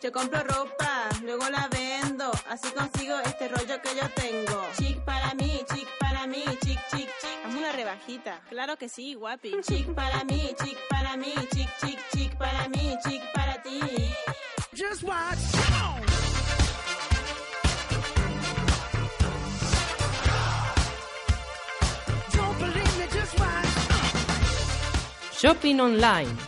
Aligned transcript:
Yo 0.00 0.12
compro 0.12 0.44
ropa, 0.44 1.08
luego 1.24 1.50
la 1.50 1.68
vendo, 1.68 2.30
así 2.48 2.70
consigo 2.70 3.18
este 3.18 3.48
rollo 3.48 3.82
que 3.82 3.96
yo 3.96 4.08
tengo. 4.14 4.64
Chic 4.78 4.96
para 5.00 5.34
mí, 5.34 5.60
chic 5.74 5.88
para 5.98 6.24
mí, 6.28 6.44
chic, 6.62 6.78
chic, 6.90 7.08
chic. 7.20 7.44
Hazme 7.44 7.58
una 7.58 7.72
rebajita. 7.72 8.40
Claro 8.48 8.76
que 8.76 8.88
sí, 8.88 9.14
guapi. 9.14 9.56
Chic 9.62 9.92
para 9.94 10.22
mí, 10.22 10.54
chic 10.62 10.78
para 10.88 11.16
mí, 11.16 11.34
chic, 11.52 11.68
chic, 11.80 11.98
chic 12.14 12.38
para 12.38 12.68
mí, 12.68 12.96
chic 13.04 13.22
para 13.32 13.60
ti. 13.60 13.80
Just 14.72 15.02
watch. 15.02 15.38
Shopping 25.32 25.80
online. 25.80 26.47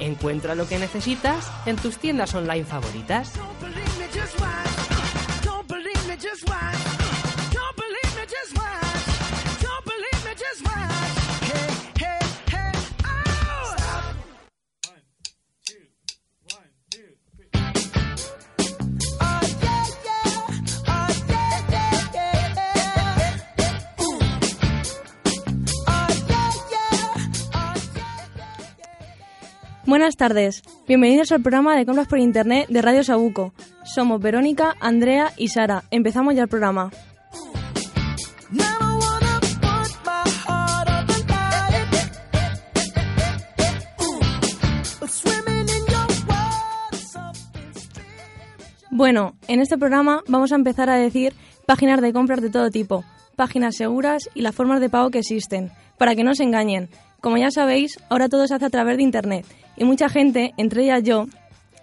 Encuentra 0.00 0.54
lo 0.54 0.66
que 0.66 0.78
necesitas 0.78 1.50
en 1.66 1.76
tus 1.76 1.98
tiendas 1.98 2.34
online 2.34 2.64
favoritas. 2.64 3.32
Buenas 29.94 30.16
tardes, 30.16 30.64
bienvenidos 30.88 31.30
al 31.30 31.40
programa 31.40 31.76
de 31.76 31.86
compras 31.86 32.08
por 32.08 32.18
internet 32.18 32.66
de 32.68 32.82
Radio 32.82 33.04
Sabuco. 33.04 33.54
Somos 33.84 34.20
Verónica, 34.20 34.74
Andrea 34.80 35.30
y 35.36 35.46
Sara. 35.46 35.84
Empezamos 35.92 36.34
ya 36.34 36.42
el 36.42 36.48
programa. 36.48 36.90
Bueno, 48.90 49.36
en 49.46 49.60
este 49.60 49.78
programa 49.78 50.24
vamos 50.26 50.50
a 50.50 50.56
empezar 50.56 50.90
a 50.90 50.96
decir 50.96 51.34
páginas 51.66 52.00
de 52.00 52.12
compras 52.12 52.40
de 52.40 52.50
todo 52.50 52.68
tipo, 52.70 53.04
páginas 53.36 53.76
seguras 53.76 54.28
y 54.34 54.40
las 54.40 54.56
formas 54.56 54.80
de 54.80 54.90
pago 54.90 55.10
que 55.10 55.20
existen, 55.20 55.70
para 55.98 56.16
que 56.16 56.24
no 56.24 56.34
se 56.34 56.42
engañen. 56.42 56.90
Como 57.24 57.38
ya 57.38 57.50
sabéis, 57.50 57.98
ahora 58.10 58.28
todo 58.28 58.46
se 58.46 58.52
hace 58.52 58.66
a 58.66 58.68
través 58.68 58.98
de 58.98 59.02
Internet 59.02 59.46
y 59.78 59.84
mucha 59.84 60.10
gente, 60.10 60.52
entre 60.58 60.82
ellas 60.82 61.02
yo, 61.04 61.24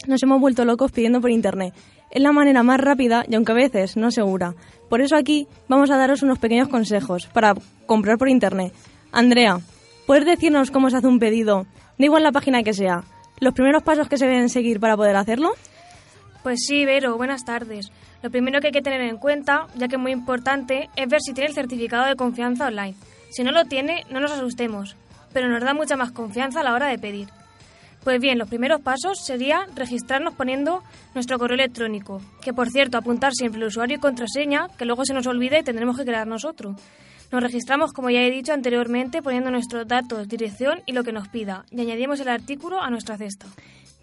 nos 0.06 0.22
hemos 0.22 0.40
vuelto 0.40 0.66
locos 0.66 0.92
pidiendo 0.92 1.20
por 1.20 1.32
Internet. 1.32 1.74
Es 2.12 2.22
la 2.22 2.32
manera 2.32 2.62
más 2.62 2.80
rápida 2.80 3.26
y 3.28 3.34
aunque 3.34 3.52
a 3.52 3.56
veces 3.56 3.98
no 3.98 4.12
segura. 4.12 4.54
Por 4.88 5.02
eso 5.02 5.16
aquí 5.16 5.48
vamos 5.68 5.90
a 5.90 5.98
daros 5.98 6.22
unos 6.22 6.38
pequeños 6.38 6.68
consejos 6.68 7.26
para 7.26 7.56
comprar 7.88 8.20
por 8.20 8.30
Internet. 8.30 8.72
Andrea, 9.12 9.60
¿puedes 10.06 10.28
decirnos 10.28 10.70
cómo 10.70 10.92
se 10.92 10.98
hace 10.98 11.08
un 11.08 11.18
pedido? 11.18 11.66
Da 11.98 12.06
igual 12.06 12.22
la 12.22 12.32
página 12.32 12.62
que 12.62 12.76
sea. 12.76 13.04
¿Los 13.40 13.56
primeros 13.56 13.82
pasos 13.82 14.08
que 14.08 14.20
se 14.20 14.28
deben 14.28 14.48
seguir 14.48 14.80
para 14.80 14.96
poder 14.96 15.16
hacerlo? 15.16 15.54
Pues 16.44 16.60
sí, 16.68 16.86
Vero, 16.86 17.18
buenas 17.18 17.46
tardes. 17.46 17.92
Lo 18.22 18.30
primero 18.30 18.62
que 18.62 18.68
hay 18.68 18.74
que 18.74 18.84
tener 18.84 19.02
en 19.02 19.18
cuenta, 19.18 19.66
ya 19.76 19.88
que 19.88 19.96
es 19.96 20.02
muy 20.02 20.12
importante, 20.12 20.92
es 20.96 21.10
ver 21.10 21.20
si 21.20 21.34
tiene 21.34 21.48
el 21.50 21.56
certificado 21.56 22.06
de 22.06 22.16
confianza 22.16 22.68
online. 22.68 22.94
Si 23.32 23.44
no 23.44 23.52
lo 23.52 23.66
tiene, 23.66 24.06
no 24.12 24.20
nos 24.20 24.34
asustemos, 24.34 24.96
pero 25.34 25.50
nos 25.50 25.64
da 25.64 25.74
mucha 25.74 25.96
más 25.96 26.12
confianza 26.12 26.62
a 26.62 26.64
la 26.64 26.74
hora 26.74 26.88
de 26.88 27.00
pedir. 27.00 27.28
Pues 28.04 28.20
bien, 28.20 28.40
los 28.40 28.50
primeros 28.50 28.82
pasos 28.82 29.24
sería 29.24 29.68
registrarnos 29.76 30.34
poniendo 30.34 30.84
nuestro 31.14 31.38
correo 31.38 31.56
electrónico, 31.56 32.20
que 32.42 32.52
por 32.52 32.70
cierto, 32.70 32.98
apuntar 32.98 33.34
siempre 33.34 33.62
el 33.62 33.68
usuario 33.68 33.98
y 33.98 34.00
contraseña, 34.00 34.70
que 34.78 34.86
luego 34.86 35.06
se 35.06 35.14
nos 35.14 35.28
olvide 35.28 35.60
y 35.60 35.64
tendremos 35.64 35.98
que 35.98 36.06
crear 36.06 36.26
nosotros. 36.26 36.76
Nos 37.32 37.44
registramos, 37.44 37.94
como 37.94 38.10
ya 38.10 38.22
he 38.22 38.32
dicho 38.32 38.54
anteriormente, 38.54 39.22
poniendo 39.22 39.52
nuestros 39.52 39.88
datos, 39.88 40.28
dirección 40.28 40.82
y 40.86 40.94
lo 40.94 41.04
que 41.04 41.12
nos 41.12 41.28
pida, 41.28 41.66
y 41.70 41.80
añadimos 41.80 42.20
el 42.20 42.30
artículo 42.30 42.82
a 42.82 42.90
nuestra 42.90 43.18
cesta. 43.18 43.46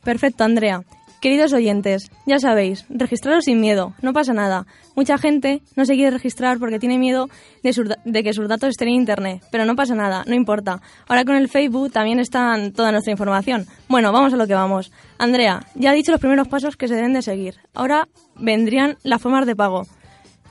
Perfecto, 0.04 0.44
Andrea. 0.44 0.82
Queridos 1.20 1.52
oyentes, 1.52 2.12
ya 2.26 2.38
sabéis, 2.38 2.84
registraros 2.88 3.44
sin 3.44 3.60
miedo, 3.60 3.92
no 4.02 4.12
pasa 4.12 4.32
nada. 4.32 4.66
Mucha 4.94 5.18
gente 5.18 5.62
no 5.74 5.84
se 5.84 5.94
quiere 5.94 6.12
registrar 6.12 6.60
porque 6.60 6.78
tiene 6.78 6.96
miedo 6.96 7.28
de, 7.64 8.22
que 8.22 8.32
sus 8.32 8.48
datos 8.48 8.68
estén 8.68 8.88
en 8.88 8.94
Internet, 8.94 9.42
pero 9.50 9.64
no 9.64 9.74
pasa 9.74 9.96
nada, 9.96 10.22
no 10.28 10.36
importa. 10.36 10.80
Ahora 11.08 11.24
con 11.24 11.34
el 11.34 11.48
Facebook 11.48 11.90
también 11.90 12.20
está 12.20 12.56
toda 12.72 12.92
nuestra 12.92 13.10
información. 13.10 13.66
Bueno, 13.88 14.12
vamos 14.12 14.32
a 14.32 14.36
lo 14.36 14.46
que 14.46 14.54
vamos. 14.54 14.92
Andrea, 15.18 15.66
ya 15.74 15.90
ha 15.90 15.94
dicho 15.94 16.12
los 16.12 16.20
primeros 16.20 16.46
pasos 16.46 16.76
que 16.76 16.86
se 16.86 16.94
deben 16.94 17.14
de 17.14 17.22
seguir. 17.22 17.56
Ahora 17.74 18.06
vendrían 18.36 18.96
las 19.02 19.20
formas 19.20 19.44
de 19.44 19.56
pago. 19.56 19.86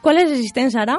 ¿Cuáles 0.02 0.30
existen, 0.30 0.70
Sara? 0.70 0.98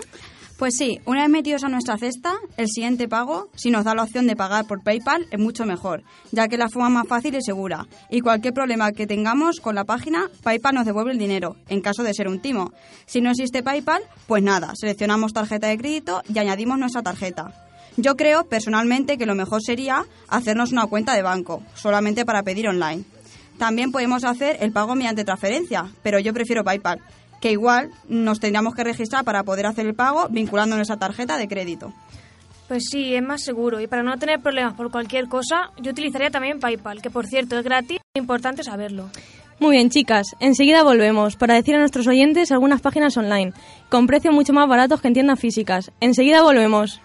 Pues 0.58 0.74
sí, 0.76 1.00
una 1.04 1.20
vez 1.20 1.30
metidos 1.30 1.62
a 1.62 1.68
nuestra 1.68 1.96
cesta, 1.98 2.34
el 2.56 2.66
siguiente 2.66 3.06
pago, 3.06 3.48
si 3.54 3.70
nos 3.70 3.84
da 3.84 3.94
la 3.94 4.02
opción 4.02 4.26
de 4.26 4.34
pagar 4.34 4.66
por 4.66 4.82
PayPal, 4.82 5.28
es 5.30 5.38
mucho 5.38 5.64
mejor, 5.64 6.02
ya 6.32 6.48
que 6.48 6.58
la 6.58 6.68
forma 6.68 6.88
más 6.88 7.06
fácil 7.06 7.36
y 7.36 7.42
segura. 7.42 7.86
Y 8.10 8.22
cualquier 8.22 8.54
problema 8.54 8.90
que 8.90 9.06
tengamos 9.06 9.60
con 9.60 9.76
la 9.76 9.84
página, 9.84 10.28
PayPal 10.42 10.74
nos 10.74 10.84
devuelve 10.84 11.12
el 11.12 11.18
dinero, 11.18 11.54
en 11.68 11.80
caso 11.80 12.02
de 12.02 12.12
ser 12.12 12.26
un 12.26 12.40
timo. 12.40 12.72
Si 13.06 13.20
no 13.20 13.30
existe 13.30 13.62
PayPal, 13.62 14.02
pues 14.26 14.42
nada, 14.42 14.72
seleccionamos 14.74 15.32
tarjeta 15.32 15.68
de 15.68 15.78
crédito 15.78 16.22
y 16.28 16.36
añadimos 16.40 16.76
nuestra 16.76 17.02
tarjeta. 17.02 17.54
Yo 17.96 18.16
creo, 18.16 18.42
personalmente, 18.46 19.16
que 19.16 19.26
lo 19.26 19.36
mejor 19.36 19.62
sería 19.62 20.06
hacernos 20.26 20.72
una 20.72 20.88
cuenta 20.88 21.14
de 21.14 21.22
banco, 21.22 21.62
solamente 21.74 22.24
para 22.24 22.42
pedir 22.42 22.66
online. 22.66 23.04
También 23.58 23.92
podemos 23.92 24.24
hacer 24.24 24.56
el 24.58 24.72
pago 24.72 24.96
mediante 24.96 25.24
transferencia, 25.24 25.86
pero 26.02 26.18
yo 26.18 26.34
prefiero 26.34 26.64
PayPal, 26.64 27.00
que 27.40 27.52
igual 27.52 27.90
nos 28.08 28.40
tendríamos 28.40 28.74
que 28.74 28.84
registrar 28.84 29.24
para 29.24 29.44
poder 29.44 29.66
hacer 29.66 29.86
el 29.86 29.94
pago 29.94 30.28
vinculando 30.28 30.76
nuestra 30.76 30.96
tarjeta 30.96 31.36
de 31.36 31.48
crédito. 31.48 31.92
Pues 32.68 32.84
sí, 32.90 33.14
es 33.14 33.22
más 33.22 33.42
seguro 33.42 33.80
y 33.80 33.86
para 33.86 34.02
no 34.02 34.18
tener 34.18 34.40
problemas 34.40 34.74
por 34.74 34.90
cualquier 34.90 35.26
cosa, 35.28 35.70
yo 35.80 35.90
utilizaría 35.90 36.30
también 36.30 36.60
PayPal, 36.60 37.00
que 37.00 37.10
por 37.10 37.26
cierto 37.26 37.58
es 37.58 37.64
gratis, 37.64 37.98
es 38.14 38.20
importante 38.20 38.62
saberlo. 38.62 39.08
Muy 39.58 39.76
bien, 39.76 39.90
chicas, 39.90 40.36
enseguida 40.38 40.84
volvemos 40.84 41.36
para 41.36 41.54
decir 41.54 41.74
a 41.74 41.78
nuestros 41.78 42.06
oyentes 42.06 42.52
algunas 42.52 42.80
páginas 42.80 43.16
online, 43.16 43.52
con 43.88 44.06
precios 44.06 44.34
mucho 44.34 44.52
más 44.52 44.68
baratos 44.68 45.00
que 45.00 45.08
en 45.08 45.14
tiendas 45.14 45.40
físicas. 45.40 45.90
Enseguida 46.00 46.42
volvemos. 46.42 47.00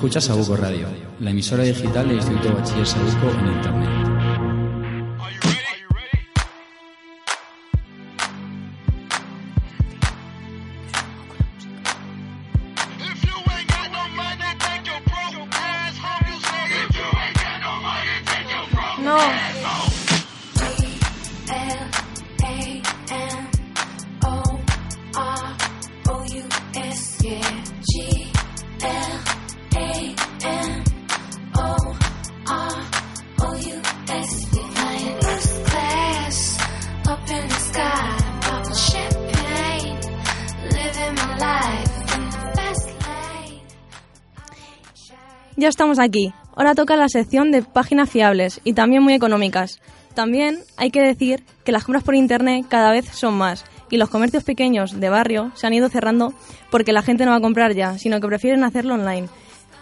Escucha 0.00 0.18
Sabuco 0.18 0.56
Radio, 0.56 0.86
la 1.18 1.28
emisora 1.28 1.62
digital 1.62 2.08
del 2.08 2.16
Instituto 2.16 2.54
Bachiller 2.54 2.86
Sabuco 2.86 3.38
en 3.38 3.48
Internet. 3.48 4.09
Ya 45.60 45.68
estamos 45.68 45.98
aquí. 45.98 46.32
Ahora 46.56 46.74
toca 46.74 46.96
la 46.96 47.10
sección 47.10 47.52
de 47.52 47.60
páginas 47.60 48.08
fiables 48.08 48.62
y 48.64 48.72
también 48.72 49.02
muy 49.02 49.12
económicas. 49.12 49.78
También 50.14 50.60
hay 50.78 50.90
que 50.90 51.02
decir 51.02 51.44
que 51.64 51.70
las 51.70 51.84
compras 51.84 52.02
por 52.02 52.14
internet 52.14 52.64
cada 52.66 52.90
vez 52.90 53.04
son 53.10 53.34
más 53.34 53.66
y 53.90 53.98
los 53.98 54.08
comercios 54.08 54.42
pequeños 54.42 54.98
de 54.98 55.10
barrio 55.10 55.52
se 55.54 55.66
han 55.66 55.74
ido 55.74 55.90
cerrando 55.90 56.32
porque 56.70 56.94
la 56.94 57.02
gente 57.02 57.26
no 57.26 57.32
va 57.32 57.36
a 57.36 57.42
comprar 57.42 57.74
ya, 57.74 57.98
sino 57.98 58.22
que 58.22 58.26
prefieren 58.26 58.64
hacerlo 58.64 58.94
online. 58.94 59.28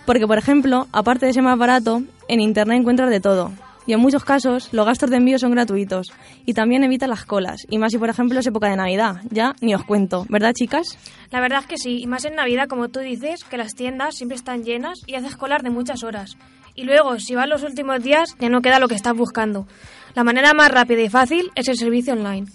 Porque, 0.05 0.27
por 0.27 0.39
ejemplo, 0.39 0.89
aparte 0.91 1.27
de 1.27 1.33
ser 1.33 1.45
más 1.45 1.57
barato, 1.57 2.03
en 2.27 2.41
internet 2.41 2.81
encuentras 2.81 3.11
de 3.11 3.21
todo. 3.21 3.53
Y 3.89 3.95
en 3.95 4.01
muchos 4.01 4.23
casos 4.23 4.69
los 4.73 4.87
gastos 4.87 5.11
de 5.11 5.17
envío 5.17 5.39
son 5.39 5.51
gratuitos 5.51 6.13
y 6.47 6.55
también 6.55 6.85
evita 6.85 7.09
las 7.09 7.25
colas, 7.25 7.67
y 7.69 7.79
más 7.79 7.91
si 7.91 7.99
por 7.99 8.11
ejemplo 8.11 8.39
es 8.39 8.47
época 8.47 8.69
de 8.69 8.77
Navidad, 8.77 9.23
ya 9.31 9.57
ni 9.61 9.75
os 9.75 9.83
cuento, 9.83 10.27
¿verdad 10.29 10.53
chicas? 10.53 10.99
La 11.31 11.41
verdad 11.41 11.61
es 11.61 11.67
que 11.67 11.79
sí, 11.79 12.03
y 12.03 12.07
más 12.07 12.25
en 12.27 12.37
Navidad 12.37 12.69
como 12.69 12.89
tú 12.91 13.01
dices, 13.01 13.43
que 13.45 13.57
las 13.57 13.75
tiendas 13.75 14.15
siempre 14.15 14.37
están 14.37 14.63
llenas 14.63 15.01
y 15.07 15.15
haces 15.15 15.37
colas 15.37 15.63
de 15.63 15.71
muchas 15.71 16.05
horas. 16.05 16.37
Y 16.75 16.85
luego, 16.85 17.19
si 17.19 17.35
vas 17.35 17.49
los 17.49 17.65
últimos 17.65 18.01
días, 18.05 18.37
ya 18.39 18.49
no 18.49 18.61
queda 18.61 18.79
lo 18.79 18.87
que 18.87 18.95
estás 18.95 19.17
buscando. 19.17 19.67
La 20.15 20.23
manera 20.23 20.55
más 20.55 20.71
rápida 20.71 21.03
y 21.03 21.09
fácil 21.09 21.51
es 21.57 21.67
el 21.67 21.77
servicio 21.77 22.13
online. 22.13 22.47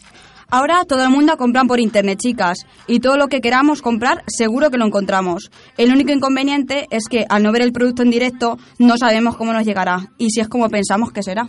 Ahora 0.56 0.86
todo 0.86 1.02
el 1.02 1.10
mundo 1.10 1.36
compra 1.36 1.64
por 1.64 1.80
internet, 1.80 2.20
chicas, 2.22 2.68
y 2.86 3.00
todo 3.00 3.18
lo 3.18 3.28
que 3.28 3.42
queramos 3.42 3.82
comprar 3.82 4.24
seguro 4.28 4.70
que 4.70 4.78
lo 4.78 4.86
encontramos. 4.86 5.50
El 5.78 5.92
único 5.92 6.12
inconveniente 6.12 6.86
es 6.92 7.06
que 7.10 7.26
al 7.28 7.42
no 7.42 7.52
ver 7.52 7.64
el 7.64 7.74
producto 7.74 8.04
en 8.04 8.12
directo 8.12 8.60
no 8.78 8.96
sabemos 8.96 9.36
cómo 9.36 9.52
nos 9.52 9.66
llegará 9.66 10.12
y 10.20 10.30
si 10.30 10.42
es 10.42 10.48
como 10.48 10.70
pensamos 10.70 11.12
que 11.12 11.24
será. 11.24 11.48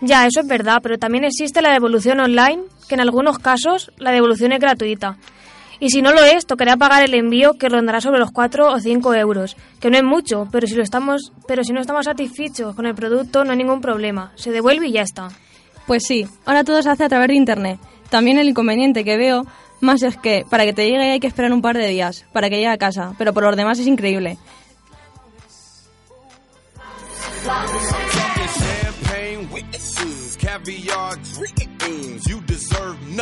Ya, 0.00 0.26
eso 0.26 0.40
es 0.40 0.46
verdad, 0.46 0.78
pero 0.82 0.96
también 0.96 1.24
existe 1.24 1.60
la 1.60 1.74
devolución 1.74 2.20
online, 2.20 2.62
que 2.88 2.94
en 2.94 3.02
algunos 3.02 3.38
casos 3.38 3.92
la 3.98 4.12
devolución 4.12 4.52
es 4.52 4.60
gratuita. 4.60 5.18
Y 5.78 5.90
si 5.90 6.00
no 6.00 6.12
lo 6.12 6.24
es, 6.24 6.46
tocará 6.46 6.78
pagar 6.78 7.04
el 7.04 7.12
envío 7.12 7.58
que 7.58 7.68
rondará 7.68 8.00
sobre 8.00 8.18
los 8.18 8.30
4 8.30 8.72
o 8.72 8.80
5 8.80 9.14
euros, 9.14 9.58
que 9.78 9.90
no 9.90 9.98
es 9.98 10.04
mucho, 10.04 10.48
pero 10.50 10.66
si, 10.66 10.74
lo 10.74 10.82
estamos, 10.82 11.34
pero 11.46 11.64
si 11.64 11.74
no 11.74 11.82
estamos 11.82 12.06
satisfechos 12.06 12.74
con 12.74 12.86
el 12.86 12.94
producto 12.94 13.44
no 13.44 13.50
hay 13.50 13.58
ningún 13.58 13.82
problema, 13.82 14.32
se 14.36 14.52
devuelve 14.52 14.88
y 14.88 14.92
ya 14.92 15.02
está. 15.02 15.28
Pues 15.86 16.04
sí, 16.06 16.26
ahora 16.46 16.64
todo 16.64 16.80
se 16.80 16.88
hace 16.88 17.04
a 17.04 17.08
través 17.10 17.28
de 17.28 17.34
Internet. 17.34 17.78
También 18.12 18.36
el 18.36 18.50
inconveniente 18.50 19.04
que 19.04 19.16
veo 19.16 19.46
más 19.80 20.02
es 20.02 20.18
que 20.18 20.44
para 20.50 20.66
que 20.66 20.74
te 20.74 20.84
llegue 20.84 21.12
hay 21.12 21.18
que 21.18 21.26
esperar 21.26 21.50
un 21.50 21.62
par 21.62 21.78
de 21.78 21.88
días 21.88 22.26
para 22.34 22.50
que 22.50 22.56
llegue 22.56 22.68
a 22.68 22.76
casa, 22.76 23.14
pero 23.16 23.32
por 23.32 23.42
lo 23.42 23.56
demás 23.56 23.78
es 23.78 23.86
increíble. 23.86 24.36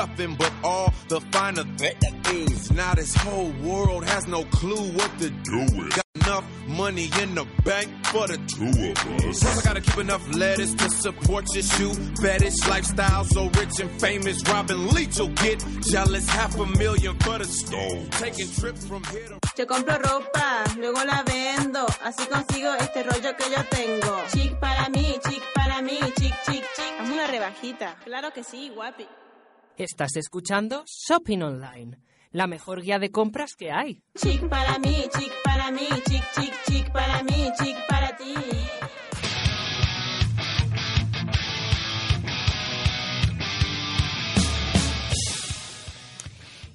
Nothing 0.01 0.35
but 0.37 0.53
all 0.65 0.95
the 1.09 1.21
finer 1.33 1.65
things. 1.79 2.71
Now 2.73 2.95
this 2.95 3.15
whole 3.15 3.53
world 3.63 4.03
has 4.05 4.27
no 4.27 4.45
clue 4.45 4.85
what 4.99 5.11
to 5.19 5.29
do 5.29 5.61
with. 5.77 5.91
Got 5.99 6.07
enough 6.15 6.47
money 6.69 7.09
in 7.23 7.35
the 7.35 7.47
bank 7.65 7.89
for 8.07 8.27
the 8.27 8.39
two 8.53 8.75
of 8.91 8.97
us. 9.29 9.41
Plus 9.41 9.59
I 9.59 9.63
gotta 9.69 9.83
keep 9.83 9.99
enough 9.99 10.25
lettuce 10.35 10.73
to 10.75 10.89
support 10.89 11.45
your 11.55 11.65
shoe 11.65 11.93
fetish 12.23 12.67
lifestyle. 12.67 13.25
So 13.25 13.51
rich 13.61 13.77
and 13.83 13.91
famous, 14.01 14.43
Robin 14.49 14.89
Leach 14.95 15.19
will 15.19 15.35
get 15.45 15.63
jealous. 15.93 16.27
Half 16.31 16.59
a 16.59 16.67
million 16.83 17.15
for 17.19 17.37
the 17.39 17.45
stove. 17.45 18.11
Taking 18.25 18.51
trips 18.59 18.87
from 18.87 19.05
here 19.13 19.29
to... 19.29 19.39
Yo 19.59 19.67
compro 19.67 19.99
ropa, 19.99 20.65
luego 20.79 21.05
la 21.05 21.23
vendo. 21.25 21.85
Así 22.05 22.25
consigo 22.27 22.73
este 22.85 23.03
rollo 23.03 23.37
que 23.37 23.51
yo 23.55 23.63
tengo. 23.69 24.13
Chic 24.33 24.59
para 24.61 24.89
mí, 24.89 25.19
chic 25.29 25.43
para 25.55 25.83
mí, 25.83 25.99
chic, 26.19 26.35
chic, 26.47 26.65
chic. 26.77 26.93
Hazme 27.01 27.15
una 27.15 27.27
rebajita. 27.27 27.97
Claro 28.05 28.33
que 28.33 28.43
sí, 28.43 28.73
guapi. 28.75 29.07
Estás 29.81 30.15
escuchando 30.17 30.85
Shopping 30.87 31.41
Online, 31.41 31.97
la 32.33 32.47
mejor 32.47 32.83
guía 32.83 32.99
de 32.99 33.11
compras 33.11 33.55
que 33.57 33.73
hay. 33.73 34.03
Chic 34.15 34.47
para 34.47 34.79
mí, 34.79 35.07
chic 35.19 35.33
para 35.43 35.71
mí, 35.71 35.89
chic, 36.07 36.23
chic, 36.35 36.53
chic 36.69 36.93
para 36.93 37.23
mí, 37.23 37.49
chic 37.59 37.77
para 37.89 38.15
ti. 38.15 38.35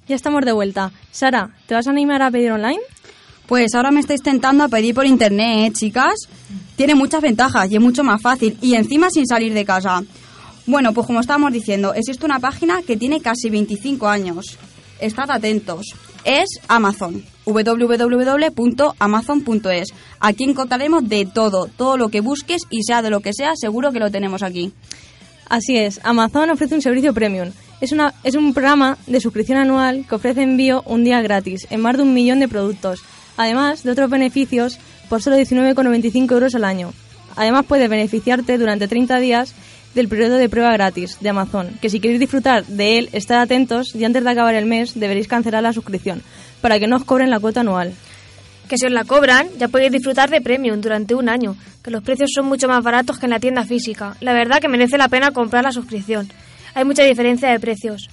Ya 0.08 0.16
estamos 0.16 0.44
de 0.44 0.50
vuelta. 0.50 0.90
Sara, 1.12 1.56
¿te 1.66 1.74
vas 1.74 1.86
a 1.86 1.90
animar 1.90 2.22
a 2.22 2.32
pedir 2.32 2.50
online? 2.50 2.80
Pues 3.46 3.72
ahora 3.76 3.92
me 3.92 4.00
estáis 4.00 4.20
tentando 4.20 4.64
a 4.64 4.68
pedir 4.68 4.96
por 4.96 5.06
internet, 5.06 5.70
¿eh, 5.70 5.72
chicas. 5.72 6.28
Tiene 6.74 6.96
muchas 6.96 7.22
ventajas 7.22 7.70
y 7.70 7.76
es 7.76 7.80
mucho 7.80 8.02
más 8.02 8.20
fácil 8.20 8.58
y 8.60 8.74
encima 8.74 9.10
sin 9.10 9.28
salir 9.28 9.54
de 9.54 9.64
casa. 9.64 10.02
Bueno, 10.66 10.92
pues 10.92 11.06
como 11.06 11.20
estábamos 11.20 11.52
diciendo, 11.52 11.94
existe 11.94 12.24
una 12.24 12.40
página 12.40 12.82
que 12.82 12.96
tiene 12.96 13.20
casi 13.20 13.50
25 13.50 14.08
años. 14.08 14.58
Estad 14.98 15.30
atentos. 15.30 15.94
Es 16.24 16.48
Amazon. 16.66 17.22
www.amazon.es. 17.44 18.58
Aquí 20.18 20.42
encontraremos 20.42 21.08
de 21.08 21.24
todo, 21.24 21.68
todo 21.76 21.96
lo 21.96 22.08
que 22.08 22.20
busques 22.20 22.62
y 22.68 22.82
sea 22.82 23.00
de 23.00 23.10
lo 23.10 23.20
que 23.20 23.32
sea, 23.32 23.52
seguro 23.54 23.92
que 23.92 24.00
lo 24.00 24.10
tenemos 24.10 24.42
aquí. 24.42 24.72
Así 25.48 25.76
es, 25.76 26.00
Amazon 26.02 26.50
ofrece 26.50 26.74
un 26.74 26.82
servicio 26.82 27.14
premium. 27.14 27.52
Es, 27.80 27.92
una, 27.92 28.12
es 28.24 28.34
un 28.34 28.52
programa 28.52 28.98
de 29.06 29.20
suscripción 29.20 29.58
anual 29.58 30.04
que 30.08 30.16
ofrece 30.16 30.42
envío 30.42 30.82
un 30.86 31.04
día 31.04 31.22
gratis 31.22 31.68
en 31.70 31.80
más 31.80 31.96
de 31.96 32.02
un 32.02 32.12
millón 32.12 32.40
de 32.40 32.48
productos, 32.48 33.04
además 33.36 33.84
de 33.84 33.92
otros 33.92 34.10
beneficios 34.10 34.80
por 35.08 35.22
solo 35.22 35.36
19,95 35.36 36.32
euros 36.32 36.56
al 36.56 36.64
año. 36.64 36.92
Además 37.36 37.66
puedes 37.68 37.88
beneficiarte 37.88 38.58
durante 38.58 38.88
30 38.88 39.20
días 39.20 39.54
del 39.96 40.08
periodo 40.08 40.36
de 40.36 40.50
prueba 40.50 40.72
gratis 40.74 41.16
de 41.20 41.30
Amazon, 41.30 41.70
que 41.80 41.88
si 41.88 42.00
queréis 42.00 42.20
disfrutar 42.20 42.66
de 42.66 42.98
él, 42.98 43.08
estad 43.12 43.40
atentos 43.40 43.94
y 43.94 44.04
antes 44.04 44.22
de 44.22 44.30
acabar 44.30 44.54
el 44.54 44.66
mes 44.66 44.92
deberéis 44.94 45.26
cancelar 45.26 45.62
la 45.62 45.72
suscripción 45.72 46.22
para 46.60 46.78
que 46.78 46.86
no 46.86 46.96
os 46.96 47.04
cobren 47.04 47.30
la 47.30 47.40
cuota 47.40 47.60
anual. 47.60 47.94
Que 48.68 48.76
si 48.76 48.86
os 48.86 48.92
la 48.92 49.04
cobran, 49.04 49.48
ya 49.58 49.68
podéis 49.68 49.92
disfrutar 49.92 50.28
de 50.28 50.42
Premium 50.42 50.80
durante 50.80 51.14
un 51.14 51.28
año, 51.28 51.56
que 51.82 51.90
los 51.90 52.02
precios 52.02 52.30
son 52.34 52.46
mucho 52.46 52.68
más 52.68 52.84
baratos 52.84 53.18
que 53.18 53.26
en 53.26 53.30
la 53.30 53.40
tienda 53.40 53.64
física. 53.64 54.16
La 54.20 54.34
verdad 54.34 54.60
que 54.60 54.68
merece 54.68 54.98
la 54.98 55.08
pena 55.08 55.30
comprar 55.30 55.64
la 55.64 55.72
suscripción. 55.72 56.28
Hay 56.74 56.84
mucha 56.84 57.02
diferencia 57.04 57.48
de 57.48 57.58
precios. 57.58 58.08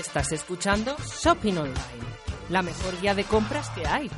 Estás 0.00 0.32
escuchando 0.32 0.96
Shopping 1.22 1.58
Online, 1.58 1.74
la 2.48 2.62
mejor 2.62 2.98
guía 3.02 3.14
de 3.14 3.24
compras 3.24 3.68
que 3.68 3.86
hay. 3.86 4.10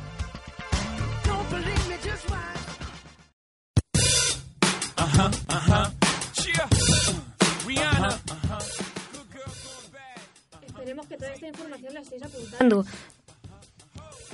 Esperemos 10.65 11.07
que 11.07 11.17
toda 11.17 11.33
esta 11.33 11.47
información 11.47 11.93
la 11.93 12.01
apuntando. 12.27 12.85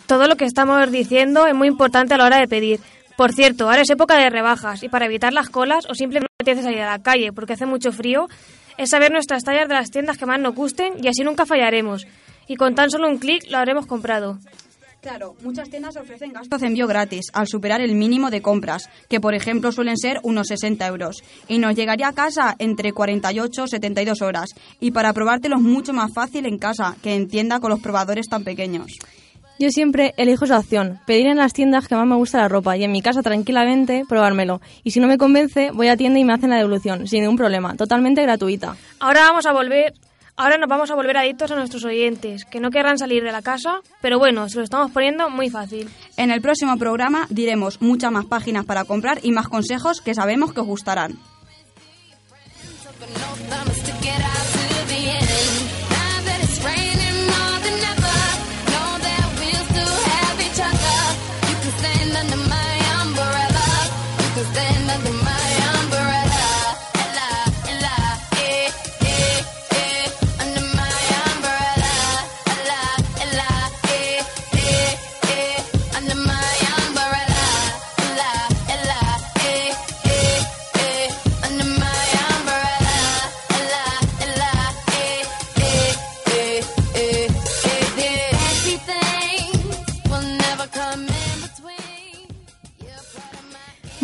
Todo 0.05 0.27
lo 0.27 0.35
que 0.35 0.45
estamos 0.45 0.91
diciendo 0.91 1.47
es 1.47 1.56
muy 1.56 1.68
importante 1.68 2.13
a 2.13 2.18
la 2.18 2.25
hora 2.25 2.37
de 2.37 2.47
pedir. 2.47 2.79
Por 3.18 3.33
cierto, 3.33 3.65
ahora 3.65 3.81
es 3.81 3.89
época 3.89 4.18
de 4.18 4.29
rebajas 4.29 4.83
y 4.83 4.89
para 4.89 5.07
evitar 5.07 5.33
las 5.33 5.49
colas 5.49 5.87
o 5.89 5.95
simplemente 5.95 6.29
tienes 6.45 6.63
salir 6.63 6.81
a 6.83 6.91
la 6.91 7.01
calle 7.01 7.33
porque 7.33 7.53
hace 7.53 7.65
mucho 7.65 7.91
frío, 7.91 8.27
es 8.80 8.92
saber 8.92 9.12
nuestras 9.12 9.44
tallas 9.44 9.68
de 9.68 9.76
las 9.76 9.92
tiendas 9.92 10.18
que 10.18 10.26
más 10.26 10.40
nos 10.40 10.56
gusten 10.56 10.94
y 11.04 11.09
así 11.09 11.21
nunca 11.21 11.45
fallaremos. 11.45 12.07
Y 12.48 12.56
con 12.56 12.76
tan 12.76 12.90
solo 12.90 13.09
un 13.09 13.18
clic 13.18 13.44
lo 13.52 13.57
habremos 13.57 13.86
comprado. 13.86 14.40
Claro, 15.02 15.36
muchas 15.44 15.69
tiendas 15.69 15.95
ofrecen 15.98 16.31
gastos 16.31 16.62
de 16.62 16.68
envío 16.68 16.88
gratis 16.88 17.26
al 17.33 17.48
superar 17.48 17.81
el 17.81 17.95
mínimo 17.95 18.30
de 18.31 18.42
compras, 18.42 18.90
que 19.09 19.19
por 19.19 19.33
ejemplo 19.33 19.71
suelen 19.71 19.98
ser 19.98 20.19
unos 20.24 20.48
60 20.48 20.86
euros, 20.88 21.24
y 21.48 21.57
nos 21.57 21.76
llegaría 21.76 22.07
a 22.07 22.14
casa 22.14 22.56
entre 22.59 22.92
48 22.92 23.64
y 23.64 23.68
72 23.68 24.21
horas, 24.21 24.50
y 24.80 24.92
para 24.92 25.14
probártelo 25.14 25.57
es 25.57 25.62
mucho 25.62 25.94
más 25.94 26.14
fácil 26.14 26.45
en 26.45 26.57
casa 26.57 26.95
que 27.02 27.16
en 27.16 27.30
tienda 27.30 27.59
con 27.59 27.69
los 27.69 27.80
probadores 27.81 28.28
tan 28.28 28.44
pequeños. 28.44 28.88
Yo 29.59 29.71
siempre 29.71 30.13
elijo 30.16 30.45
esa 30.45 30.57
opción, 30.57 31.01
pedir 31.06 31.28
en 31.28 31.35
las 31.35 31.51
tiendas 31.51 31.89
que 31.89 31.95
más 31.95 32.07
me 32.07 32.16
gusta 32.16 32.37
la 32.37 32.47
ropa 32.47 32.78
y 32.78 32.85
en 32.85 32.94
mi 32.94 33.01
casa 33.01 33.21
tranquilamente 33.21 34.04
probármelo. 34.07 34.61
Y 34.85 34.92
si 34.92 35.01
no 35.01 35.07
me 35.07 35.18
convence, 35.18 35.71
voy 35.71 35.89
a 35.89 35.97
tienda 35.97 36.18
y 36.18 36.23
me 36.23 36.31
hacen 36.31 36.51
la 36.51 36.56
devolución, 36.56 37.07
sin 37.07 37.23
ningún 37.23 37.35
problema, 37.35 37.75
totalmente 37.75 38.21
gratuita. 38.21 38.78
Ahora 39.01 39.23
vamos 39.23 39.45
a 39.45 39.51
volver, 39.51 39.94
ahora 40.37 40.57
nos 40.57 40.69
vamos 40.69 40.92
a 40.92 40.95
volver 40.95 41.18
adictos 41.18 41.51
a 41.51 41.56
nuestros 41.56 41.83
oyentes, 41.83 42.45
que 42.45 42.61
no 42.61 42.71
querrán 42.71 42.97
salir 42.97 43.21
de 43.21 43.33
la 43.33 43.42
casa, 43.42 43.81
pero 44.01 44.18
bueno, 44.18 44.47
se 44.47 44.59
lo 44.59 44.63
estamos 44.63 44.92
poniendo 44.92 45.30
muy 45.30 45.49
fácil. 45.49 45.89
En 46.16 46.31
el 46.31 46.39
próximo 46.39 46.78
programa 46.78 47.28
diremos 47.30 47.81
muchas 47.81 48.13
más 48.13 48.28
páginas 48.28 48.63
para 48.63 48.85
comprar 48.85 49.19
y 49.23 49.33
más 49.33 49.49
consejos 49.49 49.99
que 49.99 50.16
sabemos 50.16 50.54
que 50.54 50.61
os 50.61 50.68
gustarán. 50.68 51.18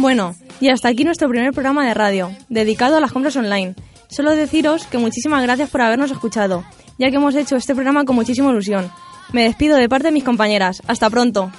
Bueno, 0.05 0.35
y 0.61 0.69
hasta 0.69 0.87
aquí 0.87 1.03
nuestro 1.03 1.27
primer 1.29 1.51
programa 1.51 1.83
de 1.83 1.95
radio, 1.95 2.29
dedicado 2.47 2.95
a 2.95 2.99
las 2.99 3.11
compras 3.11 3.35
online. 3.37 3.73
Solo 4.07 4.35
deciros 4.35 4.85
que 4.85 4.99
muchísimas 4.99 5.41
gracias 5.41 5.71
por 5.71 5.81
habernos 5.81 6.11
escuchado, 6.11 6.63
ya 6.99 7.09
que 7.09 7.15
hemos 7.15 7.33
hecho 7.33 7.55
este 7.55 7.73
programa 7.73 8.05
con 8.05 8.15
muchísima 8.15 8.51
ilusión. 8.51 8.91
Me 9.33 9.41
despido 9.41 9.77
de 9.77 9.89
parte 9.89 10.09
de 10.09 10.11
mis 10.11 10.23
compañeras. 10.23 10.83
Hasta 10.85 11.09
pronto. 11.09 11.51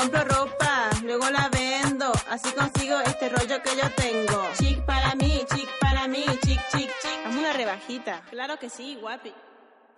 Compro 0.00 0.24
ropa, 0.24 0.90
luego 1.04 1.28
la 1.30 1.48
vendo, 1.50 2.10
así 2.30 2.50
consigo 2.52 2.98
este 3.04 3.28
rollo 3.28 3.62
que 3.62 3.70
yo 3.76 3.90
tengo. 3.94 4.42
Chic 4.58 4.84
para 4.86 5.14
mí, 5.14 5.42
chic 5.54 5.68
para 5.78 6.08
mí, 6.08 6.24
chic, 6.42 6.60
chic, 6.70 6.90
chic. 7.02 7.26
Hazme 7.26 7.40
una 7.40 7.52
rebajita. 7.52 8.22
Claro 8.30 8.58
que 8.58 8.70
sí, 8.70 8.96
guapi. 9.00 9.32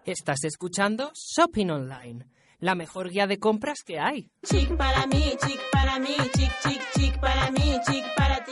Estás 0.05 0.43
escuchando 0.45 1.13
Shopping 1.15 1.71
Online, 1.71 2.27
la 2.59 2.75
mejor 2.75 3.11
guía 3.11 3.29
de 3.29 3.39
compras 3.39 3.83
que 3.85 4.01
hay. 4.01 4.29
Chic 4.45 4.77
para 4.77 5.07
mí, 5.07 5.37
chic 5.47 5.61
para 5.71 5.99
mí, 6.01 6.17
chic, 6.35 6.53
chic, 6.63 6.83
chic 6.97 7.21
para 7.21 7.51
mí, 7.53 7.79
chic 7.87 8.05
para 8.17 8.45